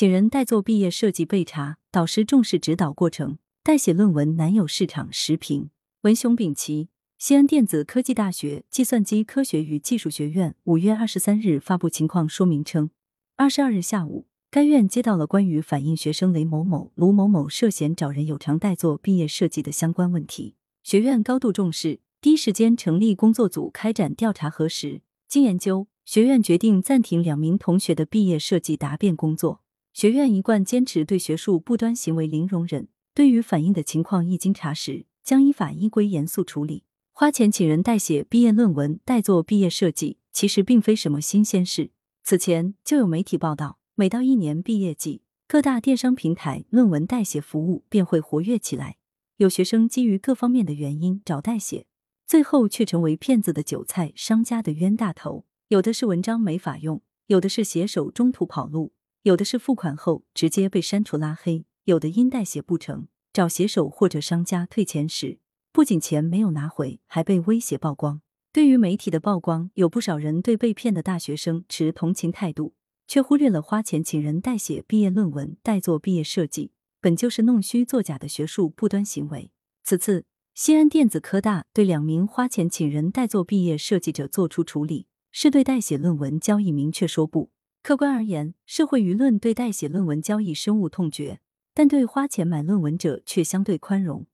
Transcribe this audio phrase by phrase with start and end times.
[0.00, 5.68] 请人代做毕业设计备查，导师重视指导过程，代写论文难有市场时评。
[6.04, 6.88] 文雄丙奇，
[7.18, 12.88] 西安电子科技大学计算机科学与技术学院五月二十三日发布情况说明称，
[13.36, 25.02] 二十二日下午，该院接到了关于反映学生雷某某、卢某某涉嫌找人有偿代做毕业设计的相关问题，学院高度重视，第一时间成立工作组开展调查核实。
[25.28, 29.60] 经研究，学院决定暂停两名同学的毕业设计答辩工作。
[30.00, 35.04] 学院一贯坚持对学术不端行为零容忍，对于反映的情况一经查实。
[35.22, 36.84] 将依法依规严肃处理。
[37.12, 41.90] 花钱请人代写毕业论文、代做毕业设计，其实并非什么新鲜事。
[42.24, 48.96] 此前就有媒体报道，每到一年毕业季，各大电商平台论文代写服务便会活跃起来。
[49.36, 51.84] 有学生基于各方面的原因找代写，
[52.26, 55.44] 最后却成为骗子的韭菜、商家的冤大头。
[55.68, 63.06] 有的是文章没法用，有的是写手中途跑路，有的是付款后直接被删除拉黑，有的因代写不成。
[63.34, 65.38] 找写手或者商家退钱时，
[65.72, 68.22] 不仅钱没有拿回，还被威胁曝光。
[68.50, 72.72] 对于媒体的曝光，有不少人对被骗的大学生持同情态度，
[73.06, 79.52] 却忽略了花钱请人代写毕业论文、代做毕业设计，本就是弄虚作假的学术不端行为。
[79.84, 80.24] 此次，
[80.54, 87.50] 西安电子科大对两名花钱请人代做毕业设计者作出处理，是对代写论文交易明确说不。
[87.82, 91.40] 客观而言，社会舆论对代写论文交易深恶痛绝。
[91.72, 94.26] 但对花钱买论文者却相对宽容。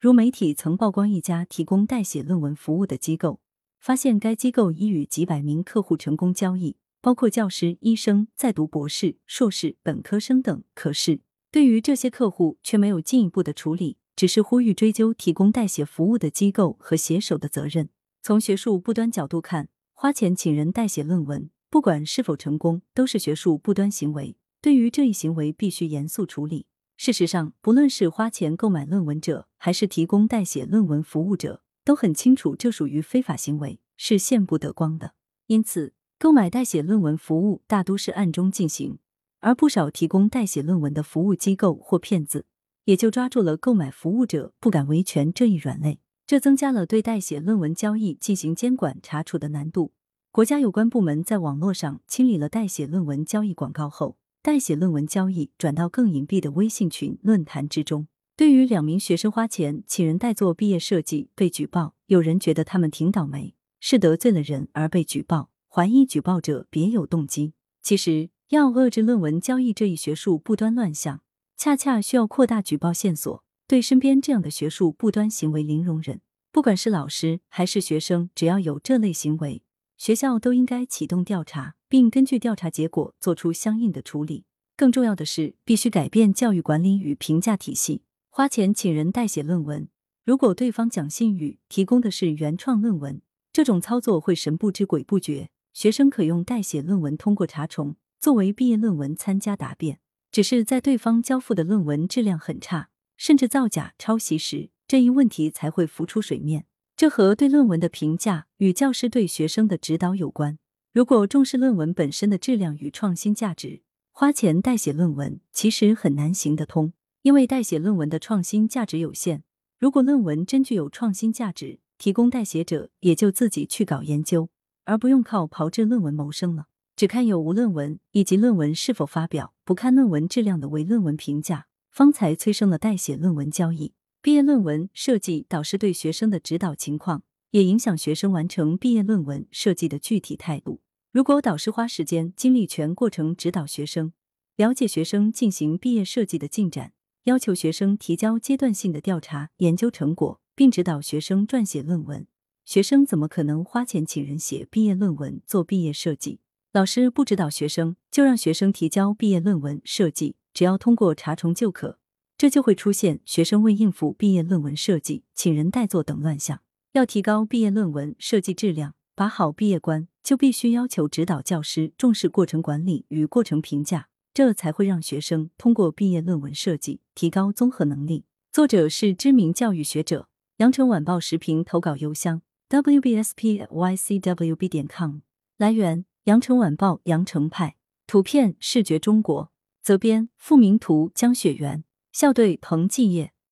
[0.00, 3.40] 如媒体曾曝光一家提供代写论文服务的机构，
[3.80, 10.62] 发现该机构已与几百名客户成功交易，包括教师、医生、在读博士、硕士、本科生等。
[10.74, 17.88] 可是，对于这些客户却没有进一步的处理，只是呼吁追究提供代写服务的机构和写手的责任。
[18.22, 24.36] 从学术不端角度看，花钱请人代写论文，不管是否成功，都是学术不端行为。
[24.60, 26.66] 对于这一行为，必须严肃处理。
[26.96, 35.14] 事实上，不论是花钱购买论文者，还是提供代写论文服务者，都很清楚这属于非法行为，是见不得光的。
[35.48, 39.00] 因此，购买代写论文服务大都是暗中进行，
[39.40, 42.46] 而不少提供代写论文的服务机构或骗子，
[42.84, 49.90] 也就抓住了购买服务者不敢维权这一软肋，这增加了对代写论文交易进行监管查处的难度。
[50.34, 54.16] 国家有关部门在网络上清理了代写论文交易广告后。
[54.42, 58.08] 代写论文交易转到更隐蔽的微信群论坛之中。
[58.36, 67.52] 对于两名学生花钱请人代做毕业设计被举报，有人觉得他们挺倒霉，是得罪了人而被举报，怀疑举报者别有动机。
[67.80, 71.20] 其实，要遏制论文交易这一学术不端乱象，
[71.56, 76.20] 恰恰需要扩大举报线索，对身边这样的学术不端行为零容忍。
[76.50, 79.62] 不管是老师还是学生，只要有这类行为，
[79.96, 81.74] 学校都应该启动调查。
[81.94, 84.46] 并根据调查结果做出相应的处理。
[84.76, 88.02] 更重要的是，必须改变教育管理与评价体系。
[88.30, 89.88] 花钱请人代写论文，
[90.24, 93.22] 如果对方讲信誉，提供的是原创论文，
[93.52, 95.50] 这种操作会神不知鬼不觉。
[95.72, 100.00] 学生可用代写论文通过查重作为毕业论文参加答辩。
[100.32, 106.66] 只是在对方交付的论文质量很差，甚至造假抄袭时，这一问题才会浮出水面。
[106.96, 110.58] 这和对论文的评价与教师对学生的指导有关。
[110.92, 113.82] 如果重视论文本身的质量与创新价值，
[114.12, 119.42] 花钱代写论文其实很难行得通，因为代写论文的创新价值有限。
[119.80, 124.48] 如果论文真具有创新价值，提供代写者也就自己去搞研究，
[124.84, 126.66] 而不用靠炮制论文谋生了。
[126.94, 133.94] 只看有无论文以及论文是否发表，不看论文质量的唯论文评价，方才催生了代写论文交易。
[134.24, 140.80] 毕业论文设计导师对学生的指导情况，也影响学生完成毕业论文设计的具体态度。
[141.12, 144.14] 如果导师花时间精力全过程指导学生，
[144.56, 152.26] 了解学生进行毕业设计的进展，要求学生提交阶段性的调查研究成果，并指导学生撰写论文，
[152.64, 156.40] 学生怎么可能花钱请人写毕业论文做毕业设计？
[156.72, 161.98] 老师不指导学生，就让学生提交毕业论文设计，只要通过查重就可，
[162.36, 166.60] 这就会出现学生为应付毕业论文设计，请人代做等乱象。
[166.92, 170.08] 要提高毕业论文设计质量，把好毕业关。
[170.24, 178.24] 就必须要求指导教师重视过程管理与过程评价，这才会让学生通过毕业论文设计提高综合能力。
[178.50, 182.40] 作者是知名教育学者，羊城晚报时评投稿邮箱
[182.70, 185.18] wbspycwb 点 com。
[185.58, 187.76] 来源：羊城晚报羊城派，
[188.06, 189.52] 图片视觉中国，
[189.82, 191.84] 责编付明图，江雪源，
[192.14, 193.33] 校对彭继业。